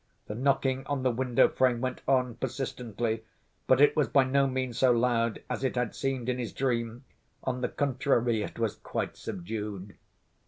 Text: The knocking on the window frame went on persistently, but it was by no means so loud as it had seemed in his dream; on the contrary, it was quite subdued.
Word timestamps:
The 0.25 0.33
knocking 0.33 0.83
on 0.87 1.03
the 1.03 1.11
window 1.11 1.47
frame 1.47 1.79
went 1.79 2.01
on 2.07 2.33
persistently, 2.33 3.23
but 3.67 3.79
it 3.79 3.95
was 3.95 4.07
by 4.07 4.23
no 4.23 4.47
means 4.47 4.79
so 4.79 4.91
loud 4.91 5.43
as 5.47 5.63
it 5.63 5.75
had 5.75 5.93
seemed 5.93 6.27
in 6.27 6.39
his 6.39 6.53
dream; 6.53 7.05
on 7.43 7.61
the 7.61 7.69
contrary, 7.69 8.41
it 8.41 8.57
was 8.57 8.77
quite 8.77 9.15
subdued. 9.15 9.95